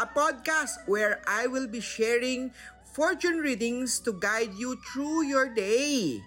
a 0.00 0.06
podcast 0.08 0.80
where 0.88 1.20
I 1.28 1.48
will 1.48 1.68
be 1.68 1.80
sharing 1.80 2.52
fortune 2.92 3.40
readings 3.40 4.00
to 4.04 4.16
guide 4.16 4.52
you 4.56 4.76
through 4.92 5.28
your 5.28 5.48
day. 5.52 6.20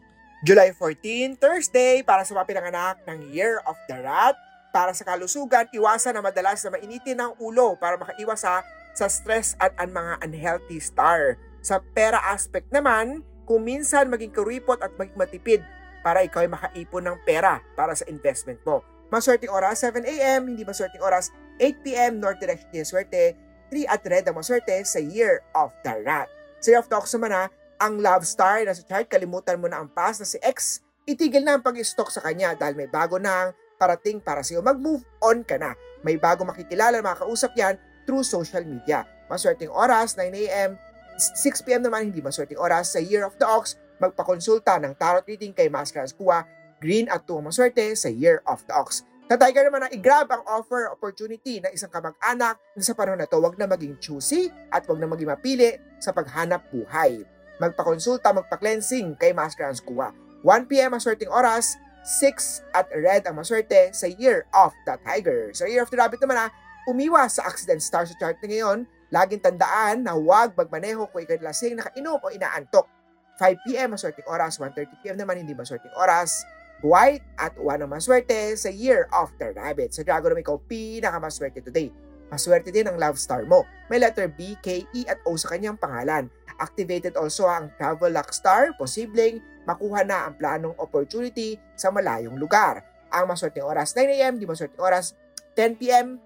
July 0.45 0.73
14, 0.77 1.41
Thursday, 1.41 2.05
para 2.05 2.21
sa 2.21 2.37
mga 2.37 2.45
pinanganak 2.45 3.01
ng 3.09 3.33
Year 3.33 3.61
of 3.65 3.77
the 3.89 3.97
Rat. 3.97 4.37
Para 4.69 4.93
sa 4.93 5.07
kalusugan, 5.07 5.65
iwasan 5.73 6.13
na 6.13 6.21
madalas 6.21 6.61
na 6.61 6.75
mainitin 6.75 7.17
ang 7.17 7.33
ulo 7.41 7.73
para 7.79 7.97
makaiwas 7.97 8.43
sa, 8.43 8.61
sa 8.93 9.07
stress 9.09 9.57
at 9.57 9.73
ang 9.79 9.89
mga 9.95 10.21
unhealthy 10.21 10.77
star. 10.77 11.39
Sa 11.65 11.81
pera 11.95 12.21
aspect 12.29 12.69
naman, 12.69 13.25
kung 13.47 13.65
minsan 13.65 14.05
maging 14.11 14.35
kuripot 14.35 14.77
at 14.83 14.93
maging 14.99 15.17
matipid 15.17 15.61
para 16.05 16.21
ikaw 16.21 16.45
ay 16.45 16.51
makaipon 16.51 17.09
ng 17.09 17.17
pera 17.25 17.63
para 17.73 17.97
sa 17.97 18.05
investment 18.05 18.61
mo. 18.61 18.85
Maswerteng 19.09 19.53
oras, 19.53 19.81
7 19.81 20.01
a.m., 20.05 20.53
hindi 20.53 20.61
maswerteng 20.61 21.01
oras, 21.01 21.33
8 21.57 21.85
p.m. 21.85 22.21
North 22.21 22.37
Direction 22.37 22.69
yung 22.73 22.85
swerte, 22.89 23.37
3 23.75 23.91
at 23.91 24.01
red 24.07 24.23
ang 24.23 24.39
maswerte 24.39 24.71
sa 24.87 25.03
Year 25.03 25.43
of 25.51 25.75
the 25.83 25.91
Rat. 26.07 26.31
Sa 26.63 26.71
Year 26.71 26.79
of 26.79 26.87
Ox 26.87 27.11
naman 27.19 27.35
ha, 27.35 27.51
ang 27.75 27.99
love 27.99 28.23
star 28.23 28.63
na 28.63 28.71
sa 28.71 28.79
chart, 28.87 29.11
kalimutan 29.11 29.59
mo 29.59 29.67
na 29.67 29.83
ang 29.83 29.91
past 29.91 30.23
na 30.23 30.27
si 30.27 30.39
X, 30.39 30.79
itigil 31.03 31.43
na 31.43 31.59
ang 31.59 31.63
pag-stalk 31.63 32.07
sa 32.07 32.23
kanya 32.23 32.55
dahil 32.55 32.79
may 32.79 32.87
bago 32.87 33.19
na 33.19 33.47
ang 33.47 33.49
parating 33.75 34.23
para 34.23 34.39
sa 34.39 34.55
iyo. 34.55 34.63
Mag-move 34.63 35.03
on 35.19 35.43
ka 35.43 35.59
na. 35.59 35.75
May 36.07 36.15
bago 36.15 36.47
makikilala, 36.47 37.03
makakausap 37.03 37.51
yan 37.59 37.75
through 38.07 38.23
social 38.23 38.63
media. 38.63 39.03
Maswerteng 39.27 39.75
oras, 39.75 40.15
9 40.15 40.31
a.m., 40.47 40.79
6pm 41.19 41.83
naman 41.83 42.11
hindi 42.11 42.23
maswerteng 42.23 42.59
oras 42.59 42.95
sa 42.95 43.03
Year 43.03 43.27
of 43.27 43.35
the 43.35 43.47
Ox, 43.47 43.75
magpakonsulta 43.99 44.79
ng 44.79 44.95
tarot 44.95 45.27
reading 45.27 45.51
kay 45.51 45.67
Master 45.67 46.07
Kuwa, 46.15 46.47
green 46.79 47.11
at 47.11 47.27
2 47.27 47.43
maswerte 47.43 47.91
sa 47.95 48.07
Year 48.07 48.39
of 48.47 48.63
the 48.67 48.73
Ox. 48.75 49.03
Sa 49.25 49.41
Tiger 49.41 49.65
naman 49.69 49.81
na 49.85 49.89
i-grab 49.89 50.29
ang 50.29 50.45
offer 50.45 50.93
opportunity 50.93 51.57
ng 51.57 51.73
isang 51.73 51.89
kamag-anak 51.89 52.61
na 52.77 52.81
sa 52.85 52.93
panahon 52.93 53.17
na 53.17 53.25
to 53.25 53.41
wag 53.41 53.57
na 53.57 53.65
maging 53.65 53.97
choosy 53.97 54.53
at 54.69 54.85
wag 54.85 55.01
na 55.01 55.09
maging 55.09 55.33
mapili 55.33 55.81
sa 55.97 56.13
paghanap 56.13 56.61
buhay. 56.69 57.25
Magpakonsulta, 57.57 58.35
magpa-cleansing 58.35 59.17
kay 59.17 59.33
Master 59.33 59.65
Kuwa. 59.81 60.13
1pm 60.45 60.93
maswerteng 60.93 61.33
oras, 61.33 61.73
6 62.05 62.69
at 62.77 62.85
red 62.93 63.25
ang 63.25 63.41
maswerte 63.41 63.89
sa 63.97 64.05
Year 64.05 64.45
of 64.53 64.69
the 64.85 64.93
Tiger. 65.01 65.49
Sa 65.57 65.65
Year 65.65 65.81
of 65.81 65.89
the 65.89 65.97
Rabbit 65.97 66.21
naman 66.21 66.45
na 66.45 66.53
umiwas 66.85 67.41
sa 67.41 67.49
accident 67.49 67.81
star 67.81 68.05
sa 68.05 68.13
chart 68.21 68.37
na 68.45 68.47
ngayon 68.53 68.85
Laging 69.13 69.41
tandaan 69.41 70.01
na 70.01 70.17
huwag 70.17 70.57
magmaneho 70.57 71.05
kung 71.07 71.21
ikay 71.21 71.37
lasing, 71.37 71.77
nakainom 71.77 72.17
o 72.17 72.33
inaantok. 72.33 72.89
5pm 73.37 73.95
maswerteng 73.95 74.27
oras, 74.27 74.57
1.30pm 74.57 75.19
naman 75.19 75.39
hindi 75.39 75.55
maswerteng 75.55 75.93
oras. 75.95 76.43
White 76.83 77.23
at 77.39 77.55
1 77.55 77.83
ang 77.83 77.91
maswerte 77.91 78.55
sa 78.59 78.67
Year 78.67 79.07
of 79.15 79.31
the 79.39 79.55
Rabbit. 79.55 79.95
Sa 79.95 80.03
Dragon 80.03 80.35
naman 80.35 80.43
ikaw 80.43 80.59
pinakamaswerte 80.67 81.63
today. 81.63 81.93
Maswerte 82.27 82.73
din 82.73 82.89
ang 82.89 82.97
love 82.97 83.15
star 83.21 83.45
mo. 83.45 83.63
May 83.87 84.01
letter 84.01 84.27
B, 84.27 84.57
K, 84.59 84.83
E 84.91 85.01
at 85.07 85.21
O 85.23 85.37
sa 85.37 85.53
kanyang 85.55 85.77
pangalan. 85.77 86.27
Activated 86.57 87.15
also 87.15 87.45
ang 87.47 87.71
travel 87.77 88.11
luck 88.11 88.33
star. 88.33 88.73
Posibleng 88.75 89.39
makuha 89.63 90.03
na 90.03 90.29
ang 90.29 90.35
planong 90.35 90.75
opportunity 90.81 91.57
sa 91.77 91.93
malayong 91.93 92.35
lugar. 92.35 92.81
Ang 93.13 93.29
maswerteng 93.29 93.65
oras 93.65 93.93
9am, 93.93 94.41
di 94.41 94.45
maswerteng 94.49 94.81
oras 94.81 95.13
10pm, 95.55 96.19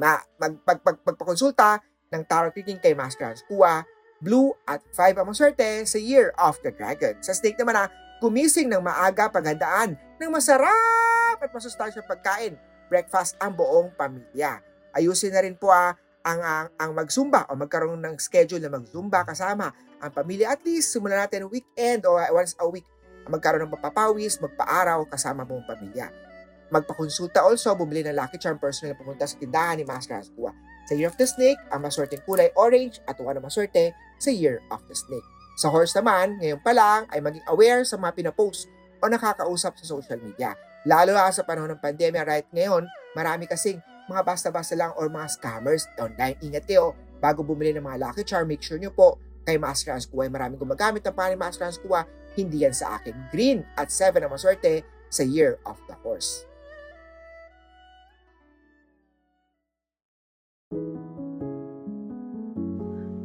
ma 0.00 0.16
mag, 0.40 0.54
mag, 0.64 0.80
mag, 0.80 0.96
magpakonsulta 1.04 1.82
ng 2.10 2.22
tarot 2.24 2.54
reading 2.56 2.80
kay 2.80 2.96
Master 2.96 3.30
Hans 3.30 3.44
Kua, 3.44 3.84
Blue 4.20 4.52
at 4.68 4.84
5 4.92 5.20
ang 5.20 5.26
maswerte 5.32 5.84
sa 5.88 5.96
Year 5.96 6.32
of 6.36 6.56
the 6.60 6.72
Dragon. 6.72 7.16
Sa 7.24 7.32
snake 7.32 7.56
naman 7.56 7.76
na 7.76 7.88
gumising 8.20 8.68
ng 8.68 8.84
maaga 8.84 9.32
paghandaan 9.32 9.96
ng 9.96 10.30
masarap 10.30 11.40
at 11.40 11.50
masustansyang 11.50 12.06
pagkain. 12.06 12.54
Breakfast 12.92 13.40
ang 13.40 13.56
buong 13.56 13.96
pamilya. 13.96 14.60
Ayusin 14.92 15.32
na 15.32 15.40
rin 15.40 15.56
po 15.56 15.72
ah, 15.72 15.96
ang, 16.20 16.40
ang, 16.44 16.66
ang 16.76 16.90
magsumba 16.92 17.48
o 17.48 17.56
magkaroon 17.56 17.98
ng 18.04 18.20
schedule 18.20 18.60
na 18.60 18.68
magzumba 18.68 19.24
kasama 19.24 19.72
ang 19.98 20.10
pamilya. 20.12 20.52
At 20.52 20.60
least 20.62 20.92
simulan 20.92 21.24
natin 21.24 21.48
weekend 21.48 22.04
o 22.04 22.20
once 22.36 22.52
a 22.60 22.66
week 22.68 22.84
magkaroon 23.30 23.64
ng 23.64 23.72
mapapawis, 23.72 24.42
magpaaraw 24.42 25.06
kasama 25.06 25.46
mong 25.46 25.64
pamilya 25.64 26.10
magpakonsulta 26.70 27.42
also, 27.42 27.74
bumili 27.74 28.06
ng 28.06 28.14
Lucky 28.14 28.38
Charm 28.38 28.56
personal 28.56 28.94
na 28.94 28.98
pumunta 28.98 29.26
sa 29.26 29.36
tindahan 29.36 29.82
ni 29.82 29.84
Master 29.84 30.22
Hasbua. 30.22 30.54
Sa 30.86 30.94
Year 30.94 31.10
of 31.10 31.18
the 31.18 31.26
Snake, 31.26 31.58
ang 31.74 31.82
maswerteng 31.82 32.22
kulay 32.24 32.50
orange 32.54 33.02
at 33.10 33.18
wala 33.18 33.42
maswerte 33.42 33.92
sa 34.22 34.30
Year 34.30 34.62
of 34.70 34.80
the 34.86 34.96
Snake. 34.96 35.26
Sa 35.58 35.72
horse 35.72 35.94
naman, 35.96 36.38
ngayon 36.38 36.60
pa 36.62 36.72
lang 36.74 37.06
ay 37.10 37.18
maging 37.22 37.44
aware 37.50 37.82
sa 37.86 37.98
mga 37.98 38.12
pinapost 38.16 38.70
o 39.00 39.04
nakakausap 39.08 39.74
sa 39.80 39.84
social 39.84 40.20
media. 40.20 40.54
Lalo 40.88 41.12
na 41.12 41.28
sa 41.32 41.44
panahon 41.44 41.72
ng 41.76 41.80
pandemya 41.80 42.22
right 42.24 42.48
ngayon, 42.52 42.88
marami 43.12 43.44
kasing 43.44 43.80
mga 44.08 44.22
basta-basta 44.26 44.74
lang 44.74 44.90
or 44.98 45.06
mga 45.06 45.28
scammers 45.38 45.86
online. 46.00 46.34
Ingat 46.40 46.64
kayo, 46.66 46.96
bago 47.20 47.44
bumili 47.44 47.76
ng 47.76 47.84
mga 47.84 48.00
Lucky 48.00 48.24
Charm, 48.26 48.48
make 48.48 48.64
sure 48.64 48.80
nyo 48.80 48.90
po 48.90 49.20
kay 49.46 49.60
Master 49.60 49.94
Hasbua 49.94 50.26
ay 50.26 50.32
maraming 50.32 50.58
gumagamit 50.58 51.04
ng 51.04 51.14
pangalan 51.14 51.36
ni 51.36 51.40
Master 51.40 51.64
Hasbua, 51.68 52.04
hindi 52.34 52.66
yan 52.66 52.74
sa 52.74 52.98
akin. 52.98 53.14
Green 53.30 53.62
at 53.76 53.92
7 53.92 54.18
ang 54.24 54.32
maswerte 54.32 54.82
sa 55.12 55.22
Year 55.22 55.60
of 55.66 55.78
the 55.86 55.96
Horse. 56.02 56.49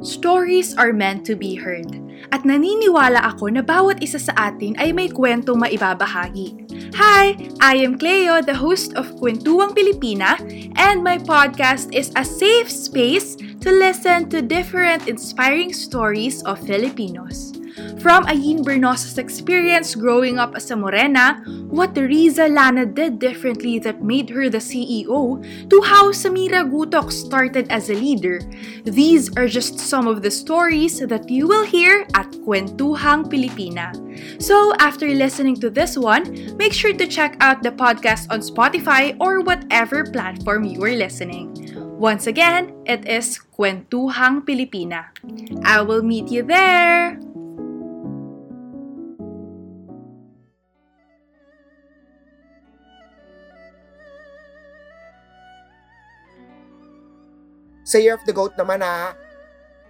Stories 0.05 0.77
are 0.77 0.93
meant 0.93 1.25
to 1.25 1.33
be 1.33 1.57
heard. 1.57 1.89
At 2.29 2.45
naniniwala 2.45 3.25
ako 3.25 3.49
na 3.49 3.66
bawat 3.66 4.05
isa 4.05 4.21
sa 4.21 4.38
atin 4.38 4.77
ay 4.77 4.93
may 4.93 5.09
kwento 5.09 5.57
maibabahagi. 5.57 6.61
Hi! 6.93 7.33
I 7.57 7.81
am 7.81 7.97
Cleo, 7.97 8.38
the 8.45 8.53
host 8.53 8.93
of 8.93 9.09
Kwentuang 9.17 9.73
Pilipina, 9.73 10.38
and 10.77 11.01
my 11.01 11.17
podcast 11.17 11.89
is 11.89 12.13
a 12.13 12.21
safe 12.21 12.69
space 12.69 13.33
to 13.66 13.73
listen 13.73 14.29
to 14.29 14.45
different 14.45 15.09
inspiring 15.09 15.73
stories 15.73 16.45
of 16.45 16.61
Filipinos. 16.61 17.57
From 18.00 18.24
Ayin 18.25 18.63
Bernosa's 18.63 19.18
experience 19.18 19.96
growing 19.96 20.40
up 20.40 20.56
as 20.56 20.72
a 20.72 20.75
Morena, 20.75 21.44
what 21.68 21.97
Riza 21.97 22.47
Lana 22.47 22.86
did 22.86 23.19
differently 23.19 23.80
that 23.80 24.03
made 24.03 24.30
her 24.30 24.50
the 24.50 24.63
CEO, 24.63 25.44
to 25.69 25.81
how 25.81 26.12
Samira 26.12 26.64
Gutok 26.64 27.12
started 27.12 27.68
as 27.69 27.90
a 27.90 27.94
leader, 27.94 28.40
these 28.85 29.35
are 29.35 29.47
just 29.47 29.80
some 29.80 30.08
of 30.08 30.22
the 30.22 30.31
stories 30.31 31.00
that 31.00 31.30
you 31.30 31.47
will 31.47 31.66
hear 31.66 32.08
at 32.16 32.31
Kwentuhang 32.47 33.28
Pilipina. 33.28 33.91
So, 34.41 34.74
after 34.80 35.08
listening 35.09 35.59
to 35.59 35.69
this 35.69 35.97
one, 35.97 36.56
make 36.56 36.72
sure 36.72 36.94
to 36.94 37.08
check 37.08 37.35
out 37.41 37.62
the 37.62 37.72
podcast 37.72 38.31
on 38.31 38.40
Spotify 38.40 39.18
or 39.19 39.41
whatever 39.41 40.06
platform 40.06 40.64
you 40.64 40.81
are 40.84 40.96
listening. 40.96 41.52
Once 42.00 42.28
again, 42.28 42.72
it 42.85 43.08
is 43.08 43.40
Kwentuhang 43.58 44.47
Pilipina. 44.47 45.12
I 45.64 45.81
will 45.81 46.03
meet 46.03 46.31
you 46.31 46.44
there! 46.44 47.19
Sa 57.85 58.02
Year 58.02 58.17
of 58.17 58.26
the 58.26 58.34
Goat 58.34 58.58
naman 58.58 58.82
na 58.82 59.14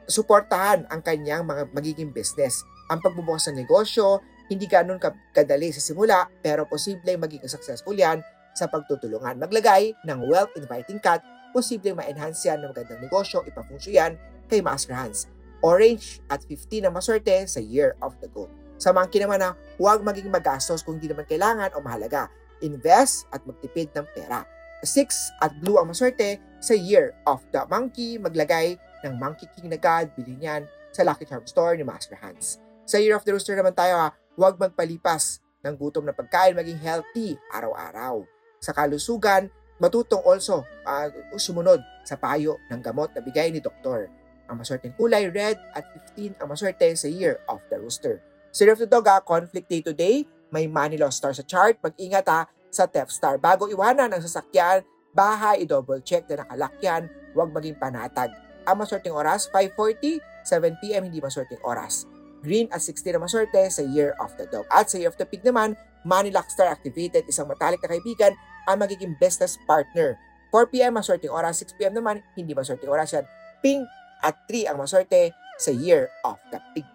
suportahan 0.04 0.84
ang 0.92 1.00
kanyang 1.00 1.48
mga 1.48 1.72
magiging 1.72 2.12
business. 2.12 2.68
Ang 2.92 3.00
pagbubukas 3.00 3.48
ng 3.48 3.64
negosyo, 3.64 4.20
hindi 4.52 4.68
ganun 4.68 5.00
kadali 5.32 5.72
sa 5.72 5.80
simula, 5.80 6.28
pero 6.44 6.68
posible 6.68 7.16
magiging 7.16 7.48
successful 7.48 7.96
yan 7.96 8.20
sa 8.52 8.68
pagtutulungan. 8.68 9.40
Maglagay 9.40 9.96
ng 10.04 10.20
wealth 10.28 10.52
inviting 10.60 11.00
cut, 11.00 11.24
posible 11.56 11.96
ma-enhance 11.96 12.44
yan 12.44 12.60
ng 12.68 12.76
magandang 12.76 13.00
negosyo, 13.00 13.48
ipafunsyo 13.48 13.96
yan 13.96 14.20
kay 14.52 14.60
Master 14.60 14.92
Hans. 14.92 15.32
Orange 15.64 16.20
at 16.28 16.44
15 16.44 16.84
na 16.84 16.92
maswerte 16.92 17.48
sa 17.48 17.64
Year 17.64 17.96
of 18.04 18.12
the 18.20 18.28
Goat. 18.28 18.52
Sa 18.76 18.92
monkey 18.92 19.24
naman 19.24 19.40
na 19.40 19.56
huwag 19.80 20.04
maging 20.04 20.28
magastos 20.28 20.84
kung 20.84 21.00
hindi 21.00 21.08
naman 21.08 21.24
kailangan 21.24 21.72
o 21.72 21.80
mahalaga. 21.80 22.28
Invest 22.60 23.32
at 23.32 23.40
magtipid 23.48 23.96
ng 23.96 24.04
pera. 24.12 24.44
6 24.84 25.42
at 25.42 25.56
blue 25.64 25.80
ang 25.80 25.90
maswerte 25.90 26.38
sa 26.66 26.74
Year 26.74 27.14
of 27.30 27.46
the 27.54 27.62
Monkey. 27.70 28.18
Maglagay 28.18 28.74
ng 29.06 29.14
Monkey 29.22 29.46
King 29.54 29.70
na 29.70 29.78
God, 29.78 30.10
bilhin 30.18 30.42
yan 30.42 30.64
sa 30.90 31.06
Lucky 31.06 31.30
Charm 31.30 31.46
Store 31.46 31.78
ni 31.78 31.86
Master 31.86 32.18
Hans. 32.18 32.58
Sa 32.90 32.98
Year 32.98 33.14
of 33.14 33.22
the 33.22 33.38
Rooster 33.38 33.54
naman 33.54 33.78
tayo 33.78 34.02
ha, 34.02 34.10
huwag 34.34 34.58
magpalipas 34.58 35.46
ng 35.62 35.78
gutom 35.78 36.10
na 36.10 36.18
pagkain, 36.18 36.58
maging 36.58 36.82
healthy 36.82 37.38
araw-araw. 37.54 38.26
Sa 38.58 38.74
kalusugan, 38.74 39.54
matutong 39.78 40.26
also 40.26 40.66
uh, 40.90 41.08
sumunod 41.38 41.86
sa 42.02 42.18
payo 42.18 42.58
ng 42.74 42.82
gamot 42.82 43.14
na 43.14 43.22
bigay 43.22 43.54
ni 43.54 43.62
doktor. 43.62 44.10
ang 44.46 44.62
maswerteng 44.62 44.94
kulay, 44.94 45.26
red, 45.26 45.58
at 45.74 45.86
15 46.14 46.38
ang 46.38 46.48
maswerte 46.50 46.86
sa 46.94 47.10
Year 47.10 47.42
of 47.50 47.62
the 47.74 47.82
Rooster. 47.82 48.22
Sa 48.54 48.62
Year 48.62 48.78
of 48.78 48.82
the 48.82 48.86
Dog, 48.86 49.10
ha, 49.10 49.18
conflict 49.18 49.66
day 49.66 49.82
today, 49.82 50.22
may 50.54 50.70
money 50.70 51.02
loss 51.02 51.18
star 51.18 51.34
sa 51.34 51.42
chart, 51.42 51.82
mag-ingat 51.82 52.30
ha 52.30 52.46
sa 52.70 52.86
theft 52.86 53.10
star. 53.10 53.42
Bago 53.42 53.66
iwanan 53.66 54.14
ang 54.14 54.22
sasakyan, 54.22 54.86
bahay, 55.16 55.64
i-double 55.64 56.04
check 56.04 56.28
na 56.28 56.44
nakalakyan, 56.44 57.08
huwag 57.32 57.56
maging 57.56 57.80
panatag. 57.80 58.36
Ang 58.68 58.84
maswerteng 58.84 59.16
oras, 59.16 59.48
5.40, 59.50 60.20
7pm, 60.44 61.08
hindi 61.08 61.24
maswerteng 61.24 61.64
oras. 61.64 62.04
Green 62.44 62.70
at 62.70 62.84
16 62.84 63.16
na 63.16 63.24
maswerte 63.24 63.58
sa 63.72 63.82
Year 63.82 64.14
of 64.22 64.36
the 64.38 64.46
Dog. 64.52 64.68
At 64.70 64.92
sa 64.92 65.00
Year 65.02 65.10
of 65.10 65.18
the 65.18 65.26
Pig 65.26 65.42
naman, 65.42 65.74
Money 66.06 66.30
Lock 66.30 66.52
Star 66.52 66.70
activated, 66.70 67.26
isang 67.26 67.50
matalik 67.50 67.82
na 67.82 67.98
kaibigan 67.98 68.38
ang 68.70 68.78
magiging 68.78 69.18
business 69.18 69.58
partner. 69.66 70.20
4pm 70.54 70.94
maswerteng 70.94 71.34
oras, 71.34 71.64
6pm 71.64 71.98
naman, 71.98 72.22
hindi 72.38 72.54
maswerteng 72.54 72.92
oras 72.92 73.16
yan. 73.16 73.26
Pink 73.66 73.82
at 74.22 74.36
3 74.46 74.70
ang 74.70 74.78
maswerte 74.78 75.34
sa 75.58 75.72
Year 75.74 76.12
of 76.22 76.38
the 76.54 76.60
Pig. 76.78 76.95